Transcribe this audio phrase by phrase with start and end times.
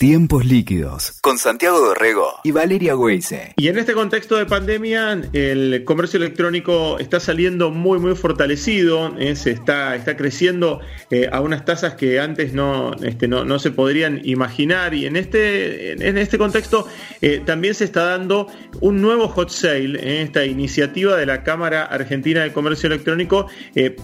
[0.00, 3.52] Tiempos líquidos con Santiago Dorrego y Valeria Weise.
[3.58, 9.36] Y en este contexto de pandemia, el comercio electrónico está saliendo muy, muy fortalecido, eh,
[9.36, 13.72] se está, está creciendo eh, a unas tasas que antes no, este, no, no, se
[13.72, 14.94] podrían imaginar.
[14.94, 16.88] Y en este, en este contexto
[17.20, 18.46] eh, también se está dando
[18.80, 23.48] un nuevo hot sale, esta iniciativa de la Cámara Argentina de Comercio Electrónico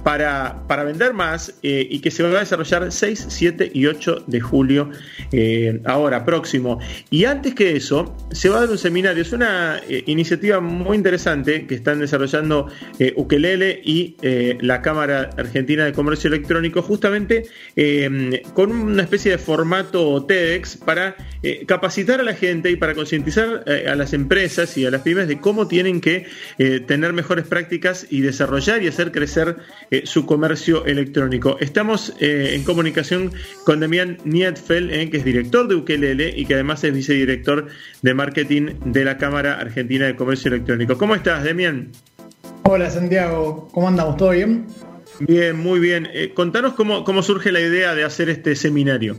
[0.02, 4.40] para, para vender más y que se va a desarrollar 6, 7 y 8 de
[4.40, 4.90] julio
[5.86, 6.78] ahora, próximo.
[7.10, 9.22] Y antes que eso, se va a dar un seminario.
[9.22, 12.68] Es una eh, iniciativa muy interesante que están desarrollando
[12.98, 17.44] eh, Ukelele y eh, la Cámara Argentina de Comercio Electrónico, justamente
[18.54, 21.16] con una especie de formato TEDx para
[21.66, 25.38] capacitar a la gente y para concientizar a las empresas y a las pymes de
[25.38, 26.26] cómo tienen que
[26.86, 29.56] tener mejores prácticas y desarrollar y hacer crecer
[30.04, 31.56] su comercio electrónico.
[31.60, 33.32] Estamos en comunicación
[33.64, 37.68] con Demian Nietfeld, que es director de Ukelele y que además es vicedirector
[38.02, 40.98] de marketing de la Cámara Argentina de Comercio Electrónico.
[40.98, 41.90] ¿Cómo estás, Demian?
[42.64, 43.68] Hola, Santiago.
[43.72, 44.16] ¿Cómo andamos?
[44.16, 44.66] ¿Todo bien?
[45.20, 46.08] Bien, muy bien.
[46.12, 49.16] Eh, contanos cómo, cómo surge la idea de hacer este seminario.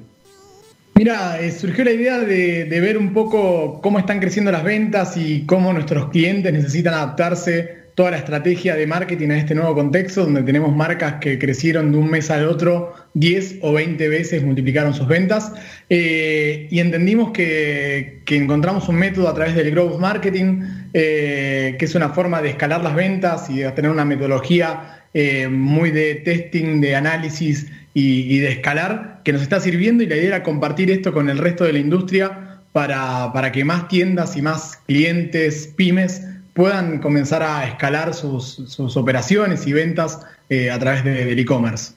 [0.98, 5.46] Mira, eh, surgió la idea de, ver un poco cómo están creciendo las ventas y
[5.46, 10.44] cómo nuestros clientes necesitan adaptarse toda la estrategia de marketing a este nuevo contexto, donde
[10.44, 15.08] tenemos marcas que crecieron de un mes al otro 10 o 20 veces, multiplicaron sus
[15.08, 15.52] ventas,
[15.90, 20.62] eh, y entendimos que, encontramos un método a través del growth marketing,
[20.94, 25.48] eh, que es una forma de escalar las ventas y de tener una metodología eh,
[25.48, 30.18] muy de testing, de análisis y, y, de escalar, que nos está sirviendo, y la
[30.18, 34.38] idea era compartir esto con el resto de la industria para, para que más tiendas
[34.38, 36.22] y más clientes, pymes,
[36.58, 41.94] puedan comenzar a escalar sus, operaciones y ventas eh, a través del e-commerce.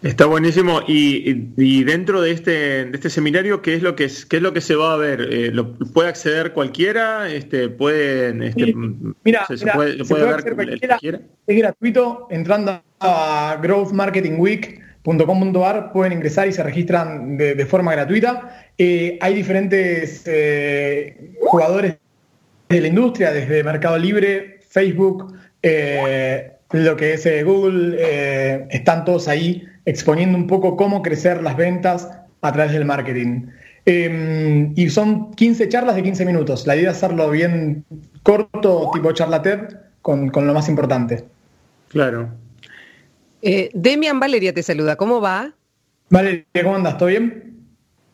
[0.00, 0.82] Está buenísimo.
[0.86, 4.52] Y, dentro de este, de este seminario, ¿qué es lo que es, qué es lo
[4.52, 5.26] que se va a ver?
[5.32, 7.28] Eh, ¿lo, ¿Puede acceder cualquiera?
[7.28, 8.72] Este, pueden, este,
[9.24, 11.00] mira, se, puede, ver cualquiera.
[11.44, 12.28] Es gratuito.
[12.30, 18.68] Entrando a growthmarketingweek.com.ar pueden ingresar y se registran de, forma gratuita.
[18.78, 20.22] Eh, hay diferentes
[21.40, 21.96] jugadores
[22.68, 29.04] de la industria, desde Mercado Libre, Facebook, eh, lo que es eh, Google, eh, están
[29.04, 32.08] todos ahí exponiendo un poco cómo crecer las ventas
[32.40, 33.46] a través del marketing.
[33.86, 36.66] Y son 15 charlas de 15 minutos.
[36.66, 37.84] La idea es hacerlo bien
[38.24, 39.60] corto, tipo charla TED,
[40.02, 41.24] con, con lo más importante.
[41.88, 42.30] Claro.
[43.40, 45.54] Demian Valeria te saluda, ¿cómo va?
[46.10, 46.98] Valeria, ¿cómo andas?
[46.98, 47.55] ¿Todo bien?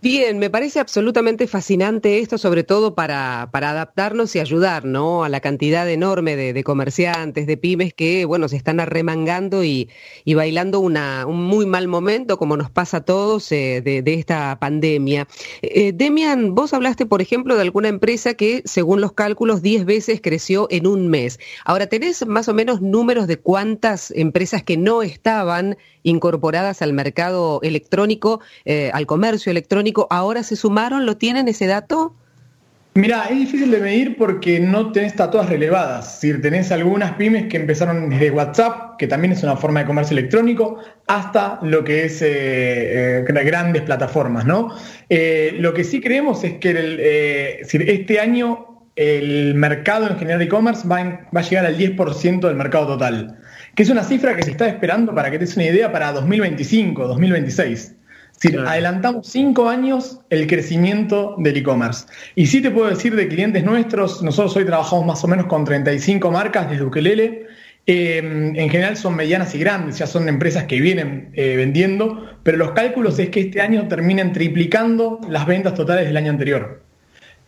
[0.02, 5.22] Bien, me parece absolutamente fascinante esto, sobre todo para, adaptarnos y ayudar ¿no?
[5.22, 9.88] a la cantidad enorme de, comerciantes, de pymes que bueno, se están arremangando y,
[10.24, 14.58] y bailando una, un muy mal momento, como nos pasa a todos, eh, de, esta
[14.58, 15.28] pandemia.
[15.62, 20.20] Eh, Demian, vos hablaste, por ejemplo, de alguna empresa que, según los cálculos, 10 veces
[20.20, 21.38] creció en un mes.
[21.64, 27.60] Ahora, ¿tenés más o menos números de cuántas empresas que no estaban incorporadas al mercado
[27.62, 31.06] electrónico, eh, al comercio electrónico, ahora se sumaron?
[31.06, 32.14] ¿Lo tienen ese dato?
[32.94, 36.20] Mira, es difícil de medir porque no tenés todas relevadas.
[36.20, 40.16] Si tenés algunas pymes que empezaron desde WhatsApp, que también es una forma de comercio
[40.16, 44.75] electrónico, hasta lo que es eh, eh, grandes plataformas, ¿no?
[45.08, 51.26] lo que sí creemos es que este año el mercado en general de e-commerce va,
[51.34, 53.38] va, a llegar al 10% del mercado total
[53.74, 56.12] que es una cifra que se está esperando, para que te des una idea, para
[56.12, 57.97] 2025, 2026.
[58.42, 62.06] Es adelantamos cinco años el crecimiento del e-commerce.
[62.34, 65.64] Y sí te puedo decir de clientes nuestros, nosotros hoy trabajamos más o menos con
[65.64, 67.47] 35 marcas desde Ukelele.
[67.86, 72.56] Eh, en general son medianas y grandes, ya son empresas que vienen eh, vendiendo, pero
[72.56, 76.80] los cálculos es que este año terminen triplicando las ventas totales del año anterior.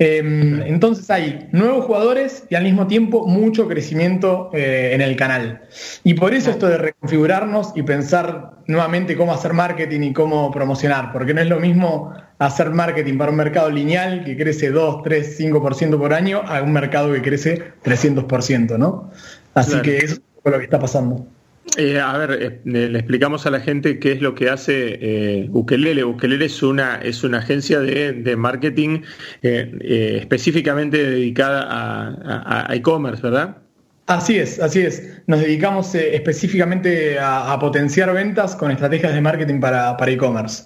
[0.04, 5.62] Em, entonces hay nuevos jugadores y al mismo tiempo mucho crecimiento eh, en el canal.
[6.03, 11.10] Y por eso esto de reconfigurarnos y pensar nuevamente cómo hacer marketing y cómo promocionar,
[11.10, 15.40] porque no es lo mismo hacer marketing para un mercado lineal que crece 2, 3,
[15.40, 19.11] 5% por año a un mercado que crece 300%, ¿no?
[19.55, 21.26] Así que eso es lo que está pasando.
[21.76, 25.49] Eh, a ver, eh, le explicamos a la gente qué es lo que hace eh,
[25.50, 26.05] Ukelele.
[26.05, 29.03] Ukelele es una, es una agencia de, marketing
[29.43, 33.56] específicamente dedicada a e-commerce, ¿verdad?
[34.06, 35.23] Así es, así es.
[35.26, 40.65] Nos dedicamos específicamente a, potenciar ventas con estrategias de marketing para e-commerce.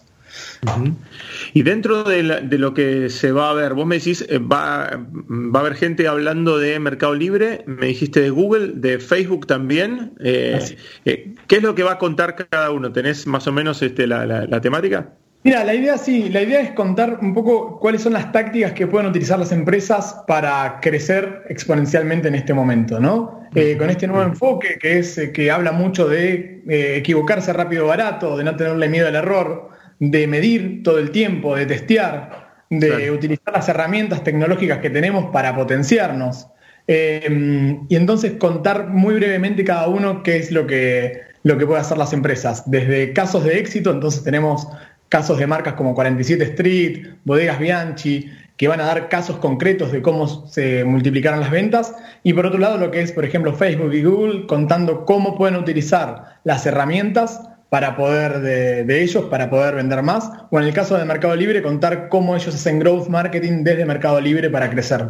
[1.54, 4.90] Y dentro de, lo que se va a ver, vos me decís, eh, va,
[5.28, 10.12] va, a haber gente hablando de Mercado Libre, me dijiste de Google, de Facebook también.
[10.20, 12.92] Eh, eh, ¿Qué es lo que va a contar cada uno?
[12.92, 15.10] ¿Tenés más o menos este, la, temática?
[15.44, 18.86] Mira, la idea sí, la idea es contar un poco cuáles son las tácticas que
[18.86, 23.38] pueden utilizar las empresas para crecer exponencialmente en este momento, ¿no?
[23.54, 27.86] Eh, con este nuevo enfoque que es eh, que habla mucho de eh, equivocarse rápido
[27.86, 32.48] o barato, de no tenerle miedo al error, de medir todo el tiempo, de testear,
[32.70, 36.46] de utilizar las herramientas tecnológicas que tenemos para potenciarnos.
[36.86, 41.98] y entonces contar muy brevemente cada uno qué es lo que, lo que pueden hacer
[41.98, 42.62] las empresas.
[42.70, 44.66] Desde casos de éxito, entonces tenemos
[45.08, 50.02] casos de marcas como 47 Street, Bodegas Bianchi, que van a dar casos concretos de
[50.02, 51.94] cómo se multiplicaron las ventas.
[52.22, 55.56] Y por otro lado, lo que es, por ejemplo, Facebook y Google contando cómo pueden
[55.56, 60.30] utilizar las herramientas para poder de, ellos, para poder vender más.
[60.50, 64.20] O en el caso de Mercado Libre, contar cómo ellos hacen growth marketing desde Mercado
[64.20, 65.08] Libre para crecer.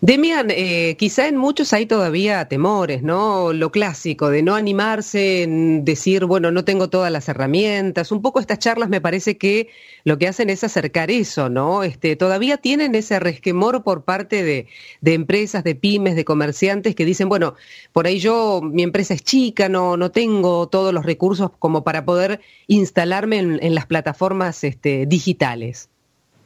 [0.00, 3.52] Demian, eh, quizá en muchos hay todavía temores, ¿no?
[3.52, 8.12] Lo clásico de no animarse, en decir, bueno, no tengo todas las herramientas.
[8.12, 9.68] Un poco estas charlas me parece que
[10.04, 11.82] lo que hacen es acercar eso, ¿no?
[11.82, 14.66] Este, todavía tienen ese resquemor por parte de,
[15.04, 17.54] empresas, de pymes, de comerciantes que dicen, bueno,
[17.92, 22.04] por ahí yo, mi empresa es chica, no, no tengo todos los recursos como para
[22.04, 25.88] poder instalarme en, las plataformas este, digitales.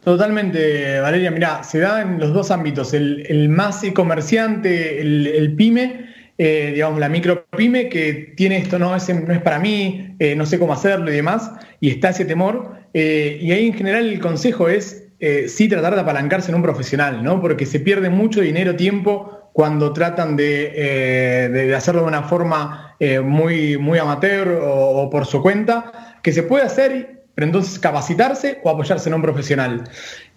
[0.03, 1.29] Totalmente, Valeria.
[1.29, 2.93] Mira, se da en los dos ámbitos.
[2.93, 6.05] El, más comerciante, el, pyme,
[6.37, 10.35] eh, digamos, la micro pyme, que tiene esto, no, es, no es para mí, eh,
[10.35, 11.51] no sé cómo hacerlo y demás,
[11.81, 12.77] y está ese temor.
[12.93, 15.05] Eh, y ahí en general el consejo es
[15.47, 17.41] sí tratar de apalancarse en un profesional, ¿no?
[17.41, 22.95] Porque se pierde mucho dinero, tiempo cuando tratan de, hacerlo de una forma
[23.25, 28.59] muy, muy amateur o, o por su cuenta, que se puede hacer pero entonces capacitarse
[28.63, 29.85] o apoyarse en un profesional.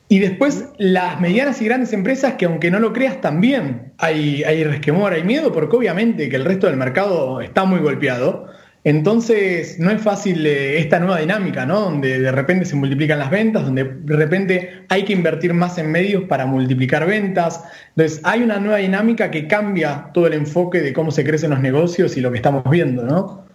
[0.07, 4.63] Y después las medianas y grandes empresas que aunque no lo creas también hay, hay
[4.63, 8.47] resquemor, hay miedo, porque obviamente que el resto del mercado está muy golpeado.
[8.85, 11.81] Entonces no es fácil eh, esta nueva dinámica, ¿no?
[11.81, 15.91] Donde de repente se multiplican las ventas, donde de repente hay que invertir más en
[15.91, 17.65] medios para multiplicar ventas.
[17.97, 21.59] Entonces hay una nueva dinámica que cambia todo el enfoque de cómo se crecen los
[21.59, 23.52] negocios y lo que estamos viendo, ¿no?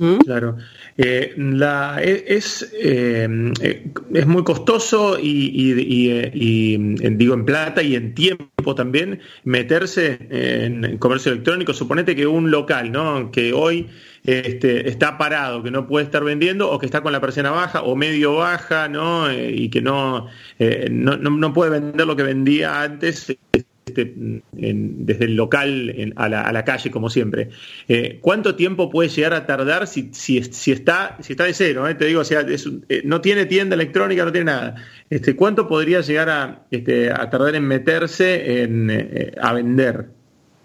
[0.00, 0.16] ¿Mm?
[0.20, 0.56] Claro.
[0.96, 3.52] Eh, e, es, eh,
[4.14, 11.74] es muy costoso y, digo en plata y en tiempo también meterse en comercio electrónico.
[11.74, 13.30] Suponete que un local, ¿no?
[13.30, 13.88] Que hoy
[14.24, 17.82] este, está parado, que no puede estar vendiendo, o que está con la persiana baja
[17.82, 19.28] o medio baja, ¿no?
[19.28, 20.28] Eh, y que no,
[20.90, 23.36] no, no, puede vender lo que vendía antes
[23.90, 27.50] este, desde el local a, la, calle, como siempre.
[27.88, 31.88] Eh, ¿Cuánto tiempo puede llegar a tardar si, está, de cero?
[31.88, 31.94] Eh?
[31.94, 34.74] Te digo, eh, no tiene tienda electrónica, no tiene nada.
[35.08, 38.68] Este, ¿Cuánto podría llegar a, este, tardar en meterse
[39.40, 40.20] a vender?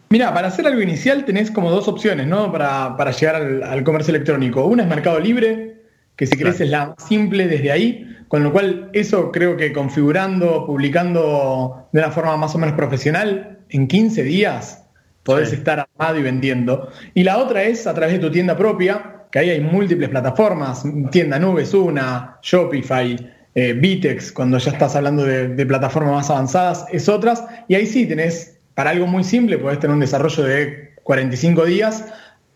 [0.09, 2.51] Mira, para hacer algo inicial tenés como dos opciones, ¿no?
[2.51, 4.65] Para, llegar al, comercio electrónico.
[4.65, 5.74] Una es Mercado Libre,
[6.15, 8.11] que si querés es la simple desde ahí.
[8.27, 13.59] Con lo cual, eso creo que configurando, publicando de una forma más o menos profesional,
[13.69, 14.83] en 15 días
[15.23, 16.89] podés estar armado y vendiendo.
[17.13, 20.83] Y la otra es a través de tu tienda propia, que ahí hay múltiples plataformas,
[21.11, 26.85] tienda nubes, una, Shopify, eh, Vitex, cuando ya estás hablando de, de, plataformas más avanzadas,
[26.91, 27.43] es otras.
[27.67, 32.05] Y ahí sí tenés, para algo muy simple, podés tener un desarrollo de 45 días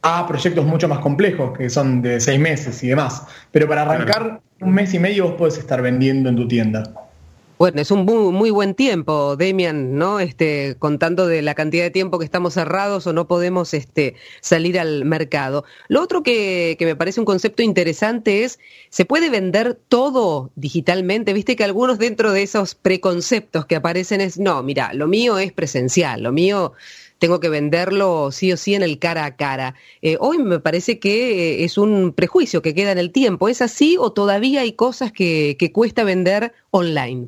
[0.01, 3.23] a proyectos mucho más complejos, que son de 6 meses y demás.
[3.51, 6.83] Pero para arrancar, un mes y medio vos podés estar vendiendo en tu tienda.
[7.59, 10.21] Bueno, es un muy, buen tiempo, Demian, ¿no?
[10.21, 14.79] Este, contando de la cantidad de tiempo que estamos cerrados o no podemos este, salir
[14.79, 15.65] al mercado.
[15.89, 21.33] Lo otro que, que, me parece un concepto interesante es, ¿se puede vender todo digitalmente?
[21.33, 25.51] Viste que algunos dentro de esos preconceptos que aparecen es, no, mira, lo mío es
[25.51, 26.71] presencial, lo mío
[27.19, 29.75] tengo que venderlo sí o sí en el cara a cara.
[30.01, 33.49] Eh, hoy me parece que eh, es un prejuicio que queda en el tiempo.
[33.49, 37.27] ¿Es así o todavía hay cosas que, cuesta vender online?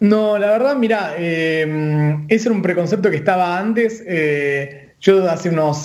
[0.00, 4.02] No, la verdad, mira, eh, ese era un preconcepto que estaba antes.
[4.06, 5.76] Eh, yo hace unos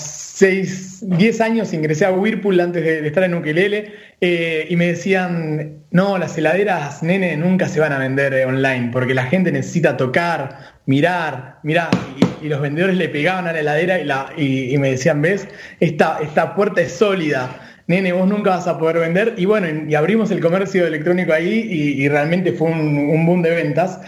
[0.41, 6.17] 6, 10 años ingresé a Whirlpool antes de, estar en Ukelele y me decían, no,
[6.17, 10.57] las heladeras, nene, nunca se van a vender online porque la gente necesita tocar,
[10.87, 11.91] mirar, mirar.
[12.41, 15.47] Y, los vendedores le pegaban a la heladera y, la, y, me decían, ves,
[15.79, 17.47] esta, esta puerta es sólida.
[17.85, 19.35] Nene, vos nunca vas a poder vender.
[19.37, 21.67] Y bueno, y abrimos el comercio electrónico ahí
[21.99, 23.99] y, realmente fue un, boom de ventas.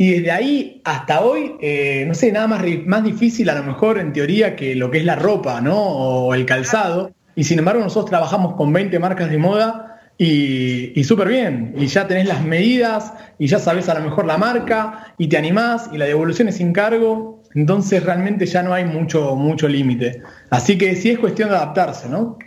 [0.00, 3.98] Y desde ahí hasta hoy, eh, no sé, nada más, más difícil a lo mejor
[3.98, 5.76] en teoría que lo que es la ropa, ¿no?
[5.76, 7.12] O el calzado.
[7.36, 12.06] Y sin embargo nosotros trabajamos con 20 marcas de moda y, súper bien, y ya
[12.06, 15.98] tenés las medidas, y ya sabes a lo mejor la marca, y te animás, y
[15.98, 20.22] la devolución es sin cargo, entonces realmente ya no hay mucho, mucho límite.
[20.48, 22.38] Así que sí es cuestión de adaptarse, ¿no?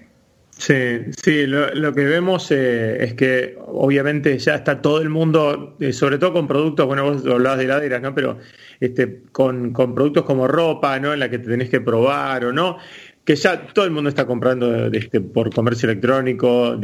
[0.57, 5.91] Sí, sí, lo, que vemos eh, es que obviamente ya está todo el mundo, eh,
[5.91, 8.15] sobre todo con productos, bueno, vos hablabas de heladeras, ¿no?
[8.15, 8.37] Pero
[8.79, 11.11] este, con, con, productos como ropa, ¿no?
[11.11, 12.77] En la que te tenés que probar o no,
[13.25, 16.77] que ya todo el mundo está comprando este, por comercio electrónico,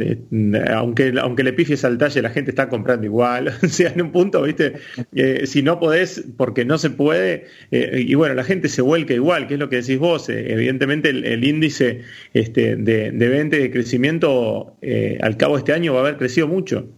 [0.74, 3.52] aunque, aunque le pifies al talle, la gente está comprando igual.
[3.62, 4.74] o sea, en un punto, viste,
[5.14, 9.12] eh, si no podés, porque no se puede, eh, y bueno, la gente se vuelca
[9.12, 10.30] igual, que es lo que decís vos.
[10.30, 14.76] Eh, evidentemente el, índice este, de, de venta y de crecimiento
[15.20, 16.88] al cabo de este año va a haber crecido mucho.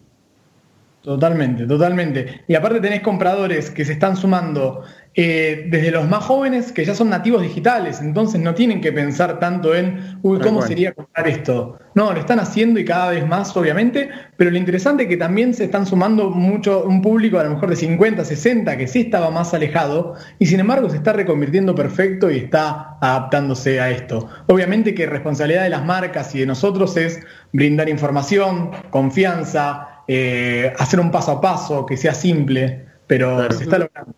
[1.02, 2.42] Totalmente, totalmente.
[2.46, 6.94] Y aparte tenés compradores que se están sumando eh, desde los más jóvenes que ya
[6.94, 11.76] son nativos digitales, entonces no tienen que pensar tanto en, uy, ¿cómo sería comprar esto?
[11.94, 15.52] No, lo están haciendo y cada vez más, obviamente, pero lo interesante es que también
[15.54, 19.30] se están sumando mucho, un público a lo mejor de 50, 60, que sí estaba
[19.30, 24.28] más alejado, y sin embargo se está reconvirtiendo perfecto y está adaptándose a esto.
[24.46, 27.20] Obviamente que responsabilidad de las marcas y de nosotros es
[27.52, 33.78] brindar información, confianza, eh, hacer un paso a paso, que sea simple, pero se está
[33.78, 34.14] logrando.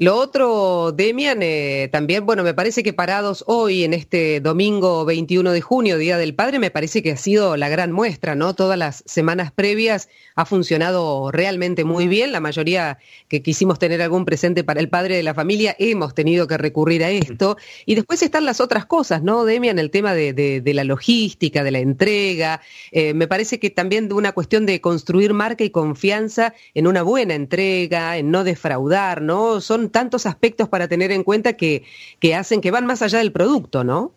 [0.00, 5.50] Lo otro, Demian, eh, también, bueno, me parece que parados hoy, en este domingo 21
[5.50, 8.54] de junio, Día del Padre, me parece que ha sido la gran muestra, ¿no?
[8.54, 12.30] Todas las semanas previas ha funcionado realmente muy bien.
[12.30, 16.46] La mayoría que quisimos tener algún presente para el padre de la familia, hemos tenido
[16.46, 17.56] que recurrir a esto.
[17.84, 19.80] Y después están las otras cosas, ¿no, Demian?
[19.80, 22.60] El tema de, la logística, de la entrega.
[22.92, 27.02] Eh, me parece que también de una cuestión de construir marca y confianza en una
[27.02, 29.60] buena entrega, en no defraudar, ¿no?
[29.60, 31.84] Son tantos aspectos para tener en cuenta que,
[32.20, 34.12] que hacen que van más allá del producto, ¿no?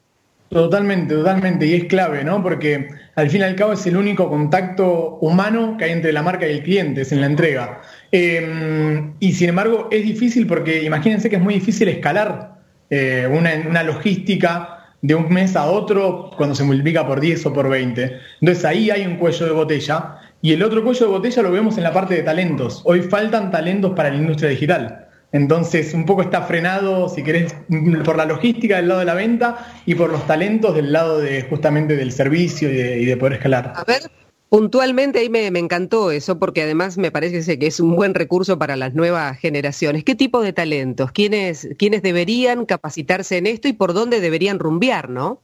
[0.51, 2.43] Totalmente, totalmente, y es clave, ¿no?
[2.43, 6.23] Porque al fin y al cabo es el único contacto humano que hay entre la
[6.23, 7.81] marca y el cliente, es en la entrega.
[8.11, 12.59] Em, y sin embargo es difícil porque imagínense que es muy difícil escalar
[12.89, 17.53] eh, una, una, logística de un mes a otro cuando se multiplica por 10 o
[17.53, 18.19] por 20.
[18.41, 21.77] Entonces ahí hay un cuello de botella y el otro cuello de botella lo vemos
[21.77, 22.81] en la parte de talentos.
[22.83, 25.07] Hoy faltan talentos para la industria digital.
[25.33, 27.55] Entonces, un poco está frenado, si querés,
[28.03, 31.43] por la logística del lado de la venta y por los talentos del lado de
[31.43, 33.71] justamente del servicio y de, poder escalar.
[33.75, 34.11] A ver,
[34.49, 38.75] puntualmente ahí me, encantó eso, porque además me parece que es un buen recurso para
[38.75, 40.03] las nuevas generaciones.
[40.03, 41.13] ¿Qué tipo de talentos?
[41.13, 45.41] ¿Quiénes, quiénes deberían capacitarse en esto y por dónde deberían rumbear, no?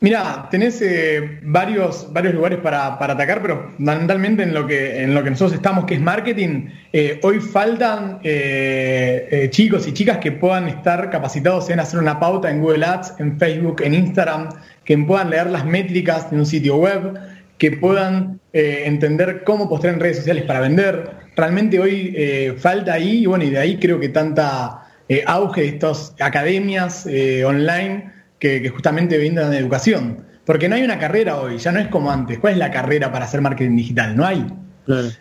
[0.00, 5.24] Mira, tenés eh, varios, varios lugares para, atacar, pero fundamentalmente en lo, que, en lo
[5.24, 10.68] que nosotros estamos, que es marketing, eh, hoy faltan eh, chicos y chicas que puedan
[10.68, 14.50] estar capacitados en hacer una pauta en Google Ads, en Facebook, en Instagram,
[14.84, 17.18] que puedan leer las métricas de un sitio web,
[17.58, 21.10] que puedan entender cómo postear en redes sociales para vender.
[21.34, 24.84] Realmente hoy falta ahí, y bueno, y de ahí creo que tanta
[25.26, 27.04] auge de estas academias
[27.44, 30.24] online que, justamente brindan educación.
[30.44, 32.38] Porque no hay una carrera hoy, ya no es como antes.
[32.38, 34.16] ¿Cuál es la carrera para hacer marketing digital?
[34.16, 34.46] No hay.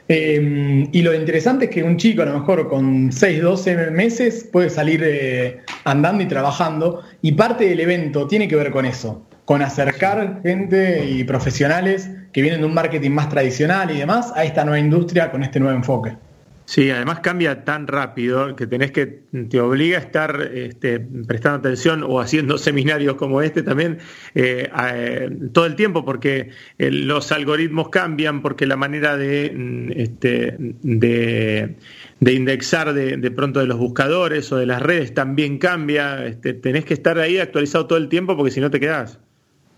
[0.07, 4.47] Eh, y lo interesante es que un chico a lo mejor con 6, 12 meses
[4.49, 9.27] puede salir eh, andando y trabajando y parte del evento tiene que ver con eso,
[9.43, 14.45] con acercar gente y profesionales que vienen de un marketing más tradicional y demás a
[14.45, 16.15] esta nueva industria con este nuevo enfoque.
[16.67, 22.03] Sí, además cambia tan rápido que tenés que, te obliga a estar este, prestando atención
[22.03, 23.99] o haciendo seminarios como este también
[24.35, 29.91] eh, eh, todo el tiempo, porque eh, los algoritmos cambian, porque la manera de, mm,
[29.95, 31.77] este, de,
[32.19, 36.25] indexar de, pronto de los buscadores o de las redes también cambia.
[36.25, 39.21] Este, tenés que estar ahí actualizado todo el tiempo porque si no te quedás.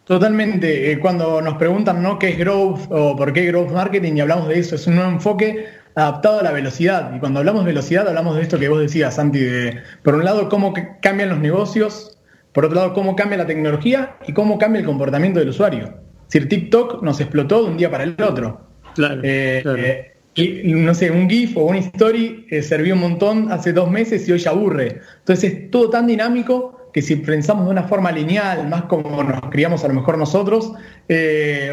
[0.06, 0.98] Totalmente.
[0.98, 2.18] Cuando nos preguntan ¿no?
[2.18, 5.12] qué es growth o por qué growth marketing y hablamos de eso, es un nuevo
[5.12, 7.14] enfoque adaptado a la velocidad.
[7.16, 10.24] Y cuando hablamos de velocidad, hablamos de esto que vos decías, Santi, de, por un
[10.24, 12.18] lado, cómo cambian los negocios,
[12.54, 15.94] por otro lado, cómo cambia la tecnología y cómo cambia el comportamiento del usuario.
[16.30, 18.62] Es decir, TikTok nos explotó de un día para el otro.
[18.96, 23.52] Claro, eh, eh, y, no sé, un GIF o una story eh, servía un montón
[23.52, 25.02] hace dos meses y hoy ya aburre.
[25.20, 29.42] Entonces es todo tan dinámico que si pensamos de una forma lineal, más como nos
[29.50, 30.72] criamos a lo mejor nosotros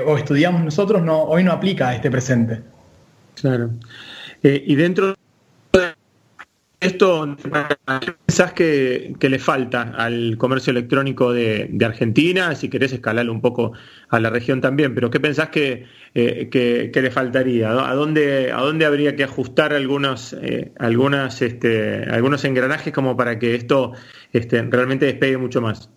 [0.06, 2.61] o estudiamos nosotros, no, hoy no aplica a este presente.
[3.40, 3.70] Claro.
[4.42, 5.16] Eh, y dentro de
[6.80, 7.36] esto,
[8.00, 12.54] ¿qué pensás que, le falta al comercio electrónico de, Argentina?
[12.54, 13.72] Si querés escalarlo un poco
[14.08, 17.70] a la región también, pero ¿qué pensás que, eh, le faltaría?
[17.70, 20.72] ¿A dónde, ¿A dónde habría que ajustar algunos, eh,
[21.40, 23.92] este, algunos engranajes como para que esto
[24.32, 25.90] este, realmente despegue mucho más?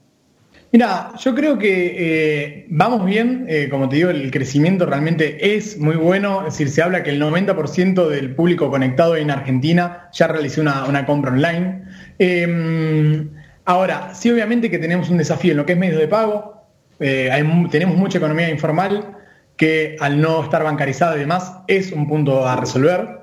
[0.72, 5.80] Mira, yo creo que eh, vamos bien, eh, como te digo, el crecimiento realmente es
[5.80, 10.28] muy bueno, es decir, se habla que el 90% del público conectado en Argentina ya
[10.28, 11.86] realizó una, compra online.
[12.20, 13.32] Em,
[13.66, 16.58] ahora, sí obviamente que tenemos un desafío en lo que es medios de pago,
[17.02, 17.30] Eh,
[17.72, 19.16] tenemos mucha economía informal
[19.56, 23.20] que al no estar bancarizada y demás es un punto a resolver.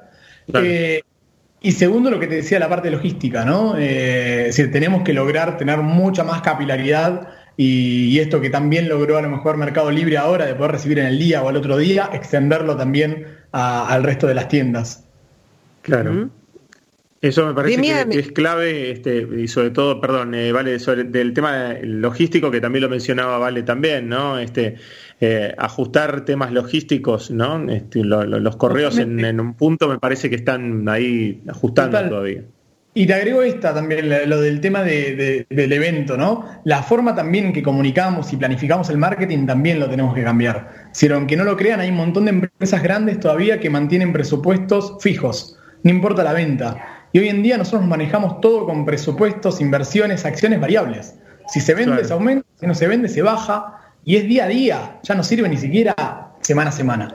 [0.54, 1.02] Eh,
[1.60, 3.76] y segundo, lo que te decía la parte logística, ¿no?
[3.76, 9.22] es decir, tenemos que lograr tener mucha más capilaridad y, esto que también logró a
[9.22, 12.10] lo mejor Mercado Libre ahora, de poder recibir en el día o al otro día,
[12.12, 15.04] extenderlo también al resto de las tiendas.
[15.82, 16.30] Claro.
[17.22, 21.32] Eso me parece que, es clave, este, y sobre todo, perdón, eh, Vale, sobre del
[21.32, 24.38] tema logístico, que también lo mencionaba Vale también, ¿no?
[24.38, 24.76] Este,
[25.20, 27.70] eh, ajustar temas logísticos, ¿no?
[27.70, 32.44] Este, los correos en, un punto me parece que están ahí ajustando todavía.
[32.98, 36.46] Y te agrego esta también, lo del tema del evento, ¿no?
[36.64, 40.86] La forma también que comunicamos y planificamos el marketing también lo tenemos que cambiar.
[40.92, 44.96] Si aunque no lo crean, hay un montón de empresas grandes todavía que mantienen presupuestos
[45.00, 47.04] fijos, no importa la venta.
[47.12, 51.16] Y hoy en día nosotros manejamos todo con presupuestos, inversiones, acciones variables.
[51.48, 54.48] Si se vende, se aumenta, si no se vende, se baja, y es día a
[54.48, 57.14] día, ya no sirve ni siquiera semana a semana.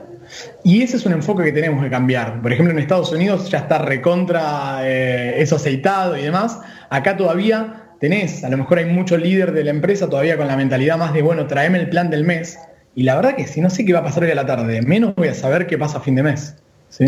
[0.64, 2.40] Y ese es un enfoque que tenemos que cambiar.
[2.40, 6.60] Por ejemplo, en Estados Unidos ya está recontra eh, eso aceitado y demás.
[6.90, 10.56] Acá todavía tenés, a lo mejor hay mucho líder de la empresa todavía con la
[10.56, 12.58] mentalidad más de, bueno, tráeme el plan del mes.
[12.94, 14.82] Y la verdad que si no sé qué va a pasar hoy a la tarde,
[14.82, 16.56] menos voy a saber qué pasa a fin de mes.
[16.88, 17.06] ¿sí?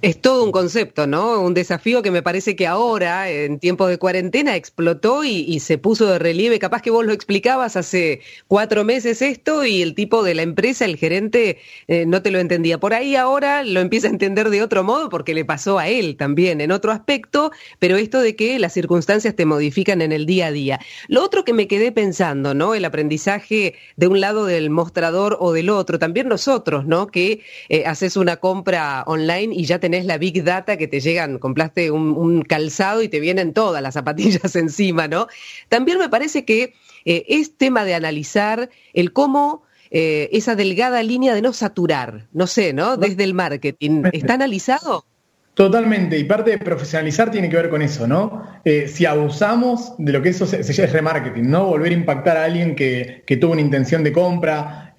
[0.00, 1.38] Es todo un concepto, ¿no?
[1.42, 6.06] Un desafío que me parece que ahora, en tiempo de cuarentena, explotó y, se puso
[6.06, 6.58] de relieve.
[6.58, 10.86] Capaz que vos lo explicabas hace cuatro meses esto y el tipo de la empresa,
[10.86, 12.80] el gerente, eh, no te lo entendía.
[12.80, 16.16] Por ahí ahora lo empieza a entender de otro modo porque le pasó a él
[16.16, 20.46] también en otro aspecto, pero esto de que las circunstancias te modifican en el día
[20.46, 20.80] a día.
[21.06, 22.74] Lo otro que me quedé pensando, ¿no?
[22.74, 27.08] El aprendizaje de un lado del mostrador o del otro, también nosotros, ¿no?
[27.08, 31.38] Que eh, haces una compra online y ya tenés la big data que te llegan,
[31.38, 35.28] compraste un, calzado y te vienen todas las zapatillas encima, ¿no?
[35.68, 41.34] También me parece que eh, es tema de analizar el cómo eh, esa delgada línea
[41.34, 42.96] de no saturar, no sé, ¿no?
[42.96, 45.04] Desde el marketing, ¿está analizado?
[45.54, 48.46] Totalmente, y parte de profesionalizar tiene que ver con eso, ¿no?
[48.64, 51.66] Eh, si abusamos de lo que eso se, llama remarketing, ¿no?
[51.66, 54.89] Volver a impactar a alguien que, tuvo una intención de compra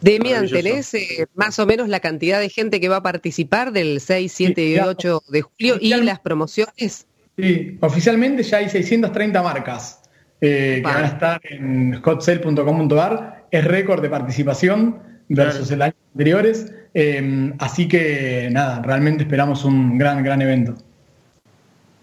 [0.00, 4.00] Demian, ¿tenés eh, más o menos la cantidad de gente que va a participar del
[4.00, 7.06] 6, 7 y 8 de julio y las promociones?
[7.36, 10.00] Sí, oficialmente ya hay 630 marcas
[10.40, 16.72] eh, que van a estar en hotsale.com.ar, es récord de participación versus el año anteriores.
[16.94, 20.74] Em, así que nada, realmente esperamos un gran, gran evento.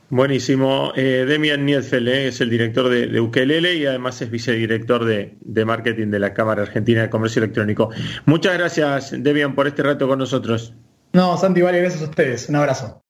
[0.09, 0.91] Buenísimo.
[0.95, 5.35] Eh, Demian Niedfeld eh, es el director de, de, Ukelele y además es vicedirector de,
[5.41, 7.91] de, marketing de la Cámara Argentina de Comercio Electrónico.
[8.25, 10.73] Muchas gracias, Demian, por este rato con nosotros.
[11.13, 12.49] No, Santi, vale, gracias a ustedes.
[12.49, 13.03] Un abrazo.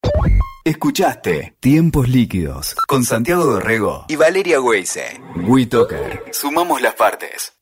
[0.66, 5.22] Escuchaste Tiempos Líquidos con Santiago Dorrego y Valeria Weise.
[5.48, 6.24] WeToker.
[6.32, 7.59] Sumamos las partes.